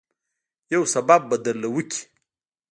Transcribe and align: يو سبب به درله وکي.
يو 0.73 0.81
سبب 0.93 1.21
به 1.29 1.37
درله 1.45 1.69
وکي. 1.75 2.01